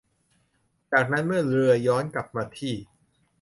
[0.91, 2.75] จากนั้นเมื่อเรือย้อนกลับมาที่